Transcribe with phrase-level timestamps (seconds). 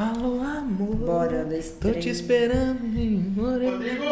[0.00, 0.96] Alô, amor.
[0.96, 2.04] Bora, dois, Tô três.
[2.04, 3.60] te esperando, amor.
[3.62, 4.04] Rodrigo,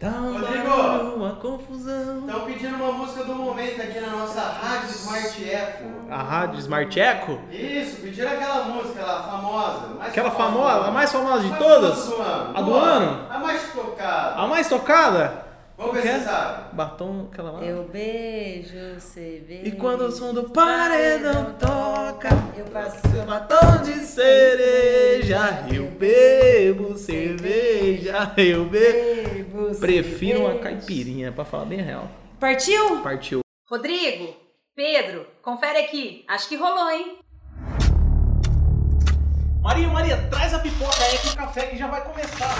[0.00, 1.14] Tá um Rodrigo.
[1.16, 2.26] uma confusão.
[2.26, 5.84] estão pedindo uma música do momento aqui na nossa rádio Smart Echo.
[6.10, 7.38] A rádio Smart Echo?
[7.52, 9.86] Isso, pediram aquela música lá, famosa.
[9.96, 10.84] mais Aquela famosa, ano.
[10.86, 11.98] a mais famosa de Mais todas?
[12.04, 12.52] famosa do ano.
[12.58, 13.26] A do ano?
[13.30, 14.34] A mais tocada.
[14.42, 15.45] A mais tocada?
[15.76, 16.74] Vamos ver que se sabe.
[16.74, 17.62] Batom, aquela lá.
[17.62, 19.68] Eu beijo, você beija.
[19.68, 28.32] E quando o som do paredão toca, eu passo batom de cereja, eu bebo cerveja,
[28.38, 29.74] eu bebo.
[29.78, 32.10] Prefiro uma caipirinha, pra falar bem real.
[32.40, 33.02] Partiu?
[33.02, 33.40] Partiu.
[33.68, 34.34] Rodrigo,
[34.74, 36.24] Pedro, confere aqui.
[36.26, 37.18] Acho que rolou, hein?
[39.60, 42.54] Maria, Maria, traz a pipoca aí com o café que já vai começar.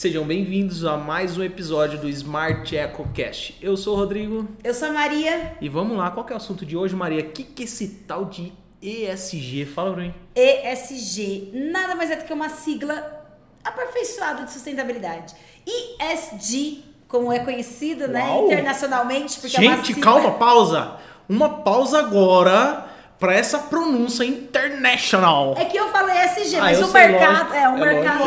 [0.00, 3.58] Sejam bem-vindos a mais um episódio do Smart Echo Cast.
[3.60, 6.64] Eu sou o Rodrigo Eu sou a Maria, e vamos lá, qual é o assunto
[6.64, 7.20] de hoje, Maria?
[7.20, 8.50] O que, que esse tal de
[8.80, 9.66] ESG?
[9.66, 10.14] Fala pra mim.
[10.34, 11.50] ESG.
[11.70, 13.26] Nada mais é do que uma sigla
[13.62, 15.34] aperfeiçoada de sustentabilidade.
[15.66, 20.02] ESG, como é conhecido, né, internacionalmente, porque é uma Gente, sigla...
[20.02, 20.96] calma, pausa.
[21.28, 22.89] Uma pausa agora
[23.20, 25.54] pra essa pronúncia international.
[25.58, 27.54] É que eu falo ESG, Ah, mas o mercado, lógico.
[27.54, 28.18] é, o É mercado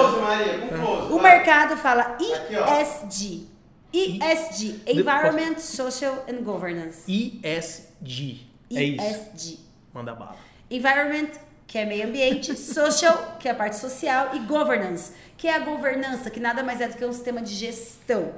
[0.79, 1.13] close.
[1.13, 2.81] O mercado fala ó.
[2.81, 3.47] ESG.
[3.91, 7.03] ESG, Environment, Social and Governance.
[7.07, 8.41] ESG.
[8.73, 9.05] É isso.
[9.35, 9.59] ESG.
[9.93, 10.35] Manda bala.
[10.71, 11.29] Environment,
[11.67, 15.59] que é meio ambiente, social, que é a parte social, e governance, que é a
[15.59, 18.31] governança, que nada mais é do que um sistema de gestão.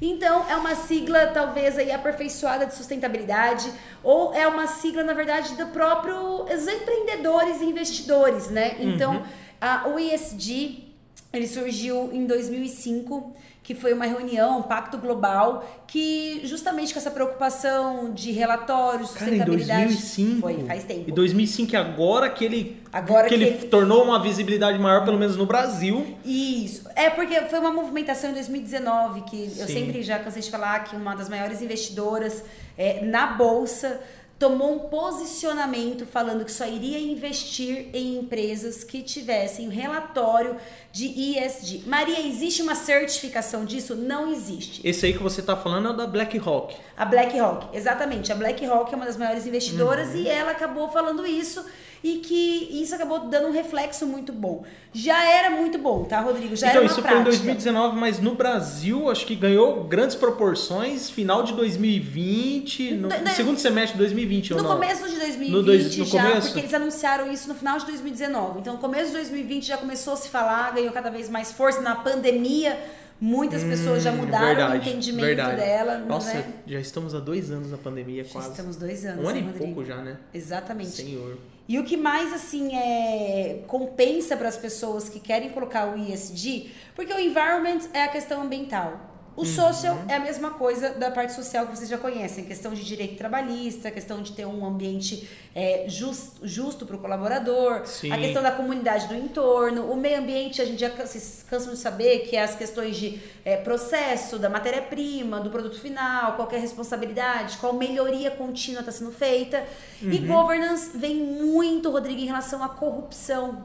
[0.00, 3.70] Então, é uma sigla talvez aí aperfeiçoada de sustentabilidade,
[4.02, 8.76] ou é uma sigla, na verdade, do próprio os empreendedores e investidores, né?
[8.80, 9.22] Então,
[9.60, 10.88] a, o ESG,
[11.32, 17.10] ele surgiu em 2005, que foi uma reunião, um pacto global, que justamente com essa
[17.10, 19.84] preocupação de relatórios, Cara, em sustentabilidade...
[19.84, 20.40] 2005.
[20.40, 21.04] Foi, faz tempo.
[21.08, 25.18] E 2005 é agora que ele Agora que que ele tornou uma visibilidade maior, pelo
[25.18, 26.16] menos no Brasil.
[26.24, 26.88] Isso.
[26.96, 29.74] É porque foi uma movimentação em 2019 que eu Sim.
[29.74, 32.42] sempre já cansei de falar que uma das maiores investidoras
[32.76, 34.00] é, na bolsa
[34.40, 40.56] tomou um posicionamento falando que só iria investir em empresas que tivessem relatório
[40.90, 41.06] de
[41.38, 41.82] ESG.
[41.86, 43.94] Maria, existe uma certificação disso?
[43.94, 44.80] Não existe.
[44.82, 46.74] Esse aí que você tá falando é o da BlackRock.
[46.96, 48.32] A BlackRock, exatamente.
[48.32, 50.16] A BlackRock é uma das maiores investidoras Uhum.
[50.22, 51.62] e ela acabou falando isso
[52.02, 54.64] e que isso acabou dando um reflexo muito bom.
[54.92, 56.56] Já era muito bom, tá, Rodrigo?
[56.56, 57.12] Já então, era uma isso prática.
[57.12, 61.10] foi em 2019, mas no Brasil acho que ganhou grandes proporções.
[61.10, 65.50] Final de 2020, no, No- no- segundo semestre de 2020 ou No começo de 2020
[65.52, 66.46] No dois- no já, começo?
[66.48, 68.60] porque eles anunciaram isso no final de 2019.
[68.60, 71.80] Então, no começo de 2020 já começou a se falar, ganhou cada vez mais força.
[71.80, 72.78] Na pandemia,
[73.20, 75.56] muitas pessoas já Hum, mudaram verdade, o entendimento verdade.
[75.56, 75.98] dela.
[75.98, 76.44] Nossa, né?
[76.66, 78.50] já estamos há dois anos na pandemia Já quase.
[78.50, 80.16] estamos dois anos, um ano né, e pouco já, né?
[80.32, 80.90] Exatamente.
[80.90, 81.36] Senhor.
[81.70, 86.68] E o que mais assim é compensa para as pessoas que querem colocar o ESG,
[86.96, 89.09] porque o environment é a questão ambiental.
[89.40, 90.04] O social Uhum.
[90.08, 93.90] é a mesma coisa da parte social que vocês já conhecem, questão de direito trabalhista,
[93.90, 98.12] questão de ter um ambiente é, jus- justo para o colaborador, Sim.
[98.12, 101.72] a questão da comunidade do entorno, o meio ambiente, a gente já can- vocês cansam
[101.72, 106.46] de saber que é as questões de é, processo, da matéria-prima, do produto final, qual
[106.46, 109.64] que é a responsabilidade, qual melhoria contínua está sendo feita.
[110.02, 110.26] E Uhum.
[110.26, 113.62] governance vem muito, Rodrigo, em relação à corrupção.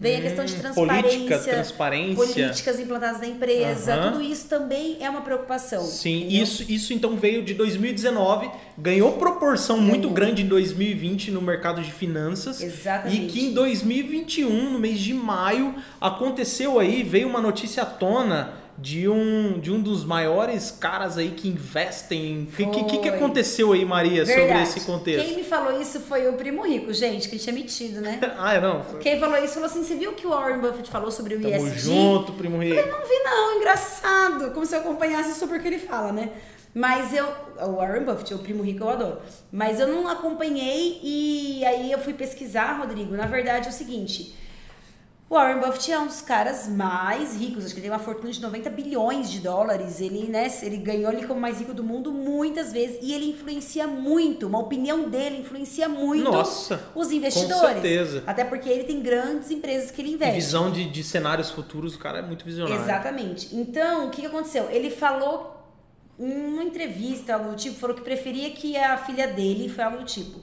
[0.00, 2.16] Vem a questão de Hum, transparência, política, transparência.
[2.16, 4.12] políticas implantadas na empresa, Aham.
[4.12, 5.84] tudo isso também é uma preocupação.
[5.84, 6.42] Sim, entendeu?
[6.42, 10.14] isso, isso então veio de 2019, ganhou proporção muito Ganhou.
[10.14, 12.62] grande em 2020 no mercado de finanças.
[12.62, 13.24] Exatamente.
[13.24, 18.54] E que em 2021, no mês de maio, aconteceu aí, veio uma notícia à tona
[18.80, 22.48] de um, de um dos maiores caras aí que investem.
[22.50, 24.62] O que, que, que, aconteceu aí, Maria, sobre Verdade.
[24.62, 25.26] esse contexto?
[25.26, 28.18] Quem me falou isso foi o primo rico, gente, que ele tinha metido, né?
[28.38, 28.80] ah, é não?
[28.98, 31.42] Quem falou isso falou assim: você viu o que o Warren Buffett falou sobre o
[31.42, 31.78] Tamo ESG?
[31.78, 32.88] junto, primo Eu rico.
[32.88, 34.50] não vi, não, engraçado.
[34.52, 36.30] Como se eu acompanhasse super o que ele fala, né?
[36.72, 37.26] Mas eu.
[37.60, 39.18] O Warren Buffett, o primo rico, eu adoro.
[39.52, 43.14] Mas eu não acompanhei e aí eu fui pesquisar, Rodrigo.
[43.14, 44.34] Na verdade é o seguinte.
[45.30, 48.32] O Warren Buffett é um dos caras mais ricos, acho que ele tem uma fortuna
[48.32, 50.00] de 90 bilhões de dólares.
[50.00, 53.86] Ele, né, ele ganhou ali como mais rico do mundo muitas vezes e ele influencia
[53.86, 57.60] muito, uma opinião dele influencia muito Nossa, os investidores.
[57.60, 58.24] com certeza.
[58.26, 60.34] Até porque ele tem grandes empresas que ele E investe.
[60.34, 62.82] visão de, de cenários futuros, o cara é muito visionário.
[62.82, 63.54] Exatamente.
[63.54, 64.68] Então, o que, que aconteceu?
[64.68, 65.56] Ele falou
[66.18, 69.98] em uma entrevista, algo do tipo, falou que preferia que a filha dele, foi algo
[69.98, 70.40] do tipo,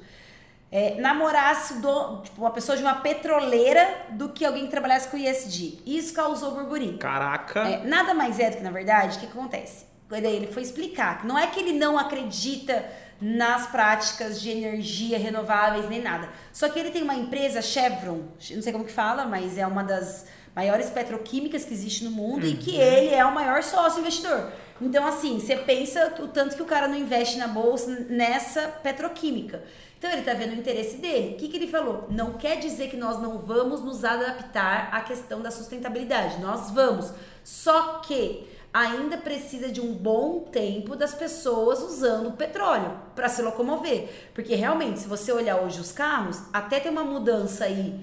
[0.71, 5.17] é, namorasse do, tipo, uma pessoa de uma petroleira do que alguém que trabalhasse com
[5.17, 5.79] ISD.
[5.85, 6.97] Isso causou burburinho.
[6.97, 7.61] Caraca.
[7.61, 9.85] É, nada mais é do que, na verdade, o que, acontece?
[10.11, 12.85] Ele foi explicar que não é que ele não acredita
[13.19, 16.29] nas práticas de energia renováveis nem nada.
[16.53, 19.83] Só que ele tem uma empresa, Chevron, não sei como que fala, mas é uma
[19.83, 24.51] das maiores petroquímicas que existe no mundo e que ele é o maior sócio investidor.
[24.81, 29.63] Então, assim, você pensa o tanto que o cara não investe na bolsa nessa petroquímica.
[29.97, 31.33] Então, ele tá vendo o interesse dele.
[31.33, 32.05] O que, que ele falou?
[32.09, 36.39] Não quer dizer que nós não vamos nos adaptar à questão da sustentabilidade.
[36.39, 37.11] Nós vamos.
[37.43, 43.41] Só que ainda precisa de um bom tempo das pessoas usando o petróleo para se
[43.41, 44.07] locomover.
[44.35, 47.99] Porque realmente, se você olhar hoje os carros, até tem uma mudança aí,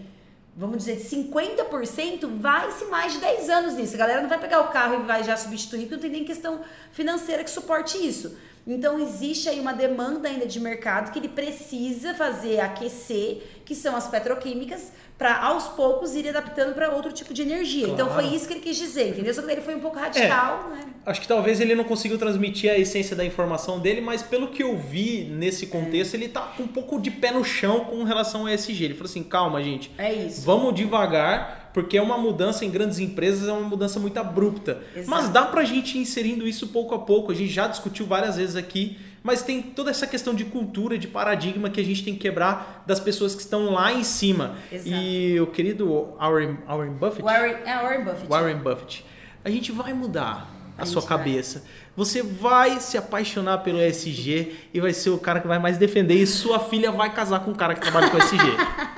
[0.57, 3.95] vamos dizer, de 50%, vai-se mais de 10 anos nisso.
[3.95, 6.25] A galera não vai pegar o carro e vai já substituir, porque não tem nem
[6.25, 6.61] questão
[6.91, 8.37] financeira que suporte isso.
[8.67, 13.95] Então existe aí uma demanda ainda de mercado que ele precisa fazer aquecer, que são
[13.95, 17.87] as petroquímicas, para aos poucos ir adaptando para outro tipo de energia.
[17.87, 18.23] Então Claro.
[18.27, 19.33] foi isso que ele quis dizer, entendeu?
[19.35, 20.81] Só que ele foi um pouco radical, né?
[21.07, 24.63] Acho que talvez ele não conseguiu transmitir a essência da informação dele, mas pelo que
[24.63, 28.43] eu vi nesse contexto, ele tá com um pouco de pé no chão com relação
[28.43, 28.85] ao ESG.
[28.87, 30.41] Ele falou assim: calma, gente, É isso.
[30.43, 34.81] vamos devagar, porque é uma mudança em grandes empresas, é uma mudança muito abrupta.
[34.95, 35.11] Exato.
[35.11, 37.33] Mas dá pra gente ir inserindo isso pouco a pouco.
[37.33, 41.09] A gente já discutiu várias vezes aqui, mas tem toda essa questão de cultura, de
[41.09, 44.55] paradigma que a gente tem que quebrar das pessoas que estão lá em cima.
[44.71, 44.89] Exato.
[44.89, 47.23] E o querido Warren, Warren Buffett.
[47.23, 48.29] Warren, é Warren Buffett.
[48.29, 49.05] Warren Buffett.
[49.45, 50.49] A gente vai mudar
[50.79, 51.19] a, A sua gente vai.
[51.19, 51.65] cabeça.
[51.97, 56.15] Você vai se apaixonar pelo ESG e vai ser o cara que vai mais defender
[56.15, 58.37] e sua filha vai casar com um cara que trabalha com ESG.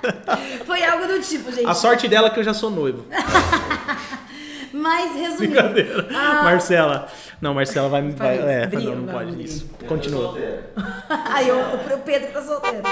[0.65, 1.67] Foi algo do tipo, gente.
[1.67, 3.05] a sorte dela é que eu já sou noivo.
[4.73, 6.07] Mas resumindo.
[6.15, 6.43] Ah.
[6.45, 7.09] Marcela.
[7.41, 8.03] Não, Marcela vai.
[8.11, 9.69] vai Vai, é, briga, não, não pode isso.
[9.89, 10.37] Continua.
[11.09, 12.83] Aí o, o Pedro tá solteiro.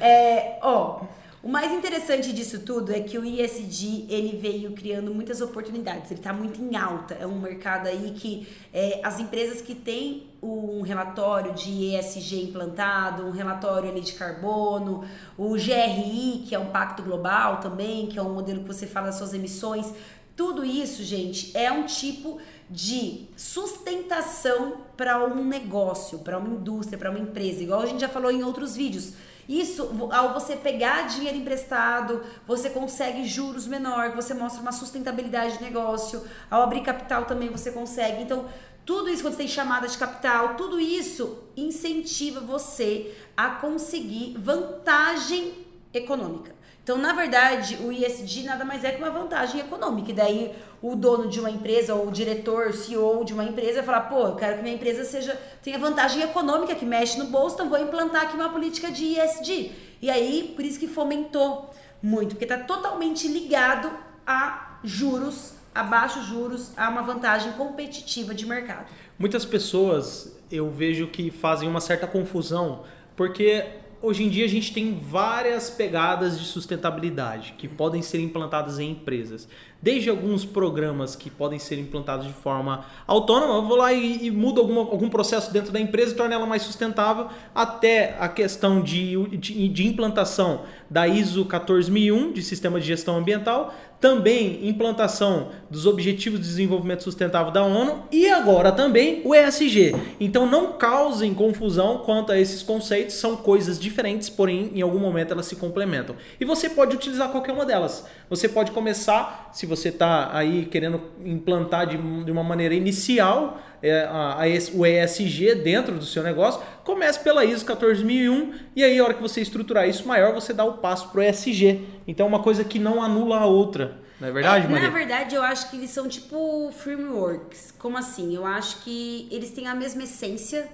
[0.00, 1.00] É, ó,
[1.42, 6.10] o mais interessante disso tudo é que o ISD ele veio criando muitas oportunidades.
[6.10, 7.14] Ele tá muito em alta.
[7.14, 13.26] É um mercado aí que é, as empresas que têm um relatório de ESG implantado,
[13.26, 15.02] um relatório ali de carbono,
[15.38, 19.06] o GRI, que é um pacto global também, que é um modelo que você fala
[19.06, 19.94] das suas emissões.
[20.36, 22.38] Tudo isso, gente, é um tipo
[22.70, 28.08] de sustentação para um negócio, para uma indústria, para uma empresa, igual a gente já
[28.08, 29.12] falou em outros vídeos.
[29.48, 35.64] Isso, ao você pegar dinheiro emprestado, você consegue juros menor, você mostra uma sustentabilidade de
[35.64, 36.22] negócio.
[36.48, 38.22] Ao abrir capital também você consegue.
[38.22, 38.44] Então,
[38.86, 45.66] tudo isso, quando você tem chamada de capital, tudo isso incentiva você a conseguir vantagem
[45.92, 46.54] econômica.
[46.90, 50.10] Então, na verdade, o ISD nada mais é que uma vantagem econômica.
[50.10, 50.52] E daí,
[50.82, 54.34] o dono de uma empresa, ou o diretor, CEO de uma empresa, falar: pô, eu
[54.34, 58.22] quero que minha empresa seja tenha vantagem econômica, que mexe no bolso, então vou implantar
[58.22, 59.70] aqui uma política de ISD.
[60.02, 61.70] E aí, por isso que fomentou
[62.02, 63.88] muito, porque está totalmente ligado
[64.26, 68.86] a juros, a baixos juros, a uma vantagem competitiva de mercado.
[69.16, 72.82] Muitas pessoas eu vejo que fazem uma certa confusão,
[73.14, 78.78] porque hoje em dia a gente tem várias pegadas de sustentabilidade que podem ser implantadas
[78.78, 79.48] em empresas.
[79.82, 84.30] Desde alguns programas que podem ser implantados de forma autônoma, eu vou lá e, e
[84.30, 88.82] mudo alguma, algum processo dentro da empresa e torno ela mais sustentável, até a questão
[88.82, 95.86] de, de, de implantação da ISO 14001, de Sistema de Gestão Ambiental, também implantação dos
[95.86, 99.94] Objetivos de Desenvolvimento Sustentável da ONU e agora também o ESG.
[100.18, 105.32] Então não causem confusão quanto a esses conceitos, são coisas diferentes, porém em algum momento
[105.32, 106.16] elas se complementam.
[106.40, 108.06] E você pode utilizar qualquer uma delas.
[108.30, 114.02] Você pode começar, se você está aí querendo implantar de, de uma maneira inicial é,
[114.02, 119.04] a, a o ESG dentro do seu negócio, comece pela ISO 14001 e aí a
[119.04, 121.80] hora que você estruturar isso maior, você dá o passo para o ESG.
[122.06, 123.98] Então é uma coisa que não anula a outra.
[124.20, 124.88] Não é verdade, É, Maria?
[124.88, 127.72] Na verdade, eu acho que eles são tipo frameworks.
[127.78, 128.34] Como assim?
[128.34, 130.68] Eu acho que eles têm a mesma essência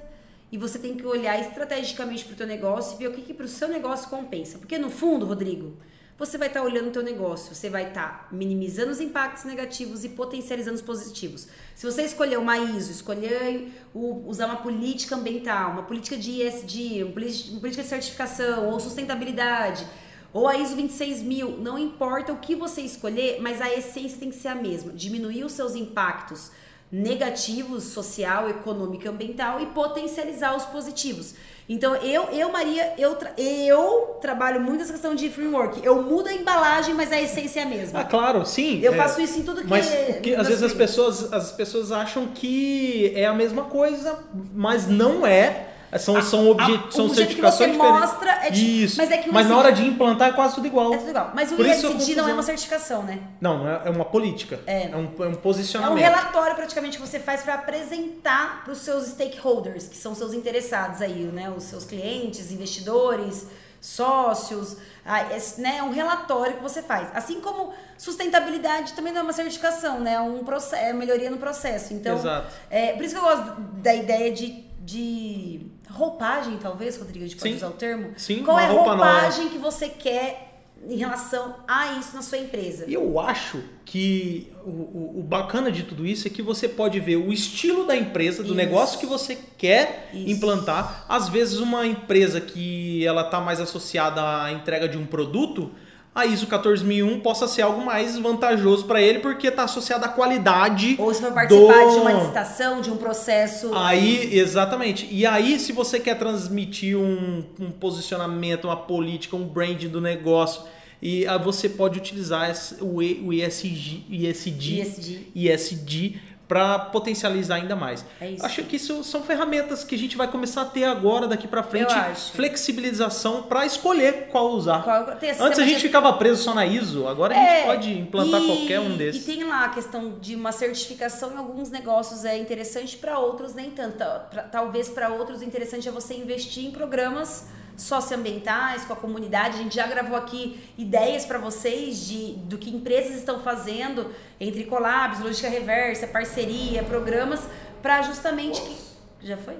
[0.50, 3.34] e você tem que olhar estrategicamente para o teu negócio e ver o que, que
[3.34, 4.58] para o seu negócio compensa.
[4.58, 5.76] Porque no fundo, Rodrigo,
[6.18, 10.08] você vai estar olhando o teu negócio, você vai estar minimizando os impactos negativos e
[10.08, 11.46] potencializando os positivos.
[11.74, 17.02] Se você escolher uma ISO, escolher o- usar uma política ambiental, uma política de ESG,
[17.04, 19.86] uma política de certificação ou sustentabilidade,
[20.32, 24.36] ou a ISO 26000, não importa o que você escolher, mas a essência tem que
[24.36, 26.50] ser a mesma, diminuir os seus impactos
[26.90, 31.34] negativos, social, econômico e ambiental e potencializar os positivos.
[31.68, 35.84] Então, eu, eu Maria, eu, tra- eu trabalho muito essa questão de framework.
[35.84, 38.00] Eu mudo a embalagem, mas a essência é a mesma.
[38.00, 38.80] Ah, claro, sim.
[38.82, 41.50] Eu é, faço isso em tudo que Mas o que, às vezes as pessoas, as
[41.52, 44.16] pessoas acham que é a mesma coisa,
[44.54, 45.66] mas não é.
[45.98, 46.74] São, são, obje...
[46.74, 48.00] a- são jeito que certificações você diferentes.
[48.10, 48.96] mostra é tipo- Isso.
[48.98, 50.92] mas é que mas na hora de implantar é quase tudo igual.
[50.94, 51.30] É tudo igual.
[51.34, 53.20] Mas o ISD não é uma certificação, né?
[53.40, 54.60] Não, é, é uma política.
[54.66, 54.90] É.
[54.92, 55.98] um, é um É um posicionamento.
[56.02, 61.00] relatório praticamente que você faz para apresentar para os seus stakeholders, que são seus interessados
[61.00, 61.50] aí, né?
[61.50, 63.46] Os seus clientes, investidores,
[63.80, 64.76] sócios.
[65.04, 65.76] Ah, esse, né?
[65.78, 67.08] É um relatório que você faz.
[67.14, 70.14] Assim como sustentabilidade também não é uma certificação, né?
[70.14, 71.94] É um processo, é melhoria no processo.
[71.94, 72.48] Então, Exato.
[72.70, 77.36] é, por isso que eu gosto da ideia de, de roupagem, talvez, Rodrigo, a gente
[77.38, 77.56] pode Sim.
[77.56, 78.10] usar o termo.
[78.16, 79.10] Sim, Qual uma é a roupa nova.
[79.12, 80.42] roupagem que você quer
[80.88, 82.84] em relação a isso na sua empresa?
[82.88, 87.16] Eu acho que o, o- o bacana de tudo isso é que você pode ver
[87.16, 88.54] o estilo da empresa, do Isso.
[88.56, 90.30] negócio que você quer Isso.
[90.30, 91.04] implantar.
[91.08, 95.70] Às vezes uma empresa que ela está mais associada à entrega de um produto,
[96.16, 100.96] a ISO 14001 possa ser algo mais vantajoso para ele porque está associada à qualidade.
[100.98, 103.70] Ou se for participar do- de uma licitação, de um processo.
[103.74, 105.06] Aí, exatamente.
[105.10, 110.62] E aí, se você quer transmitir um, um posicionamento, uma política, um branding do negócio,
[111.02, 115.26] e ah, você pode utilizar o ESG, ESG, ESG.
[115.34, 118.04] ESG para potencializar ainda mais.
[118.20, 118.46] É isso.
[118.46, 121.62] Acho que isso são ferramentas que a gente vai começar a ter agora, daqui para
[121.62, 121.92] frente,
[122.32, 124.82] flexibilização para escolher qual usar.
[124.82, 125.06] Qual-
[125.40, 128.40] Antes a gente de- ficava preso só na ISO, agora a É, gente pode implantar
[128.40, 129.24] e- qualquer um E desses.
[129.26, 133.70] tem lá a questão de uma certificação em alguns negócios é interessante, para outros nem
[133.70, 133.96] tanto.
[133.96, 139.58] Pra- talvez para outros interessante é você investir em programas socioambientais com a comunidade.
[139.58, 144.64] A gente já gravou aqui ideias para vocês de do que empresas estão fazendo entre
[144.64, 147.40] collabs, logística reversa, parceria, programas
[147.82, 149.56] para justamente que já foi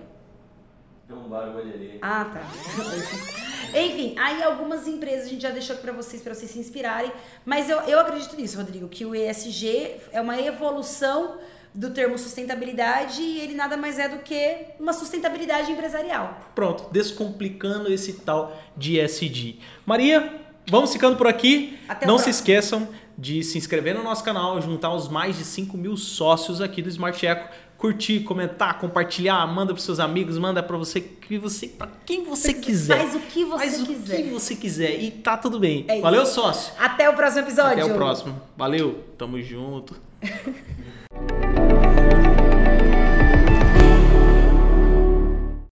[1.07, 1.99] Tem um barulho ali.
[2.03, 2.43] ah, tá.
[3.79, 7.13] Enfim, aí algumas empresas a gente já deixou aqui pra vocês, para vocês se inspirarem.
[7.45, 11.39] Mas eu, eu acredito nisso, Rodrigo, que o ESG é uma evolução
[11.77, 16.41] do termo sustentabilidade e ele nada mais é do que uma sustentabilidade empresarial.
[16.55, 19.59] Pronto, descomplicando esse tal de ESG.
[19.85, 21.79] Maria, vamos ficando por aqui.
[21.89, 25.77] Até Não se esqueçam de se inscrever no nosso canal, juntar os mais de 5
[25.77, 27.49] mil sócios aqui do Smart Eco.
[27.79, 32.55] Curtir, comentar, compartilhar, manda para seus amigos, manda para você que você, para quem você
[32.55, 32.97] quiser.
[32.97, 34.15] Faz o que você Faz quiser.
[34.21, 35.85] o que você quiser e tá tudo bem.
[35.87, 36.33] É Valeu, isso.
[36.33, 36.73] sócio.
[36.79, 37.85] Até o próximo episódio.
[37.85, 38.41] Até o próximo.
[38.57, 39.95] Valeu, tamo junto.